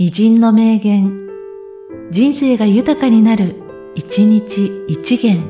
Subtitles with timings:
[0.00, 1.26] 偉人の名言、
[2.12, 3.56] 人生が豊かになる、
[3.96, 5.42] 一日一元。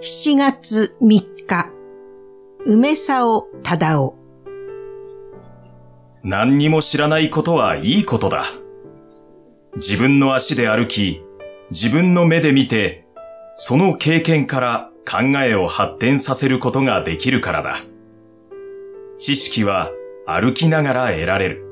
[0.00, 1.72] 7月3日、
[2.64, 4.14] 梅沢忠夫。
[6.22, 8.44] 何にも知らないことはいいことだ。
[9.74, 11.20] 自分の足で歩き、
[11.72, 13.08] 自分の目で見て、
[13.56, 17.78] その経験から考えを発展させることができるからだ。
[19.16, 19.90] 知識は
[20.26, 21.64] 歩きながら得られる。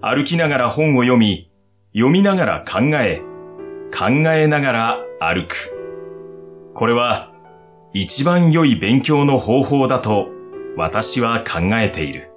[0.00, 1.50] 歩きながら本を読み、
[1.92, 3.20] 読みながら考え、
[3.92, 5.74] 考えながら歩く。
[6.72, 7.32] これは
[7.92, 10.28] 一番良い勉強の方法だと
[10.76, 12.30] 私は考えている。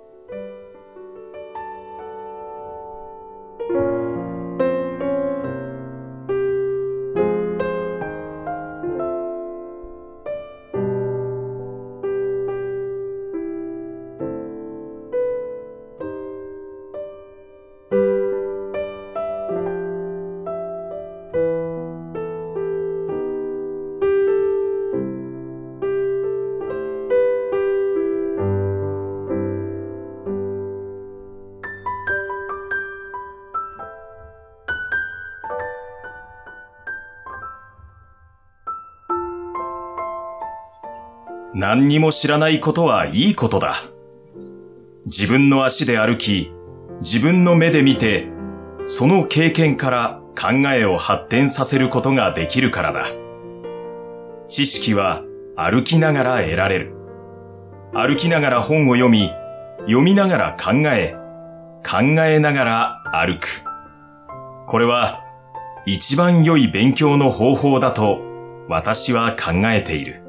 [41.53, 43.75] 何にも知らないことはいいことだ。
[45.05, 46.51] 自分の足で歩き、
[47.01, 48.27] 自分の目で見て、
[48.85, 53.05] その経験から考えを発展させることができるからだ。
[54.47, 55.23] 知識は
[55.55, 56.93] 歩きながら得られる。
[57.93, 59.31] 歩きながら本を読み、
[59.81, 61.15] 読みながら考え、
[61.83, 63.63] 考えながら歩く。
[64.67, 65.23] これは
[65.87, 68.21] 一番良い勉強の方法だと
[68.67, 70.28] 私は考えている。